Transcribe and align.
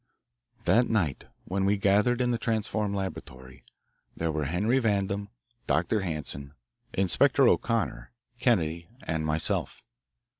That 0.65 0.89
night, 0.89 1.25
when 1.45 1.63
we 1.63 1.77
gathered 1.77 2.21
in 2.21 2.31
the 2.31 2.39
transformed 2.39 2.95
laboratory, 2.95 3.63
there 4.17 4.31
were 4.31 4.45
Henry 4.45 4.79
Vandam, 4.79 5.27
Dr. 5.67 6.01
Hanson, 6.01 6.55
Inspector 6.95 7.47
O'Connor, 7.47 8.11
Kennedy, 8.39 8.89
and 9.03 9.23
myself. 9.27 9.85